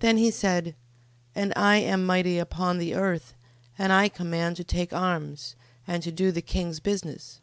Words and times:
Then 0.00 0.16
he 0.18 0.30
said: 0.30 0.74
And 1.34 1.50
I 1.56 1.76
am 1.78 2.04
mighty 2.04 2.36
upon 2.38 2.76
the 2.76 2.94
earth, 2.94 3.32
and 3.78 3.90
I 3.90 4.10
command 4.10 4.56
to 4.58 4.64
take 4.64 4.92
arms, 4.92 5.56
and 5.86 6.02
to 6.02 6.12
do 6.12 6.30
the 6.30 6.42
king's 6.42 6.78
business. 6.78 7.40